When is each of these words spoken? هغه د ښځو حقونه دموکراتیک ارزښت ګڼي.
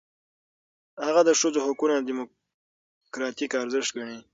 هغه 1.05 1.21
د 1.27 1.31
ښځو 1.39 1.59
حقونه 1.65 1.95
دموکراتیک 2.07 3.51
ارزښت 3.63 3.91
ګڼي. 3.97 4.17